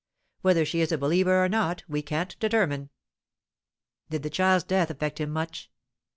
Whether 0.41 0.65
she 0.65 0.81
is 0.81 0.91
a 0.91 0.97
believer 0.97 1.45
or 1.45 1.47
not, 1.47 1.83
we 1.87 2.01
can't 2.01 2.35
determine." 2.39 2.89
"Did 4.09 4.23
the 4.23 4.31
child's 4.31 4.63
death 4.63 4.89
affect 4.89 5.19
him 5.21 5.29
much?" 5.29 5.69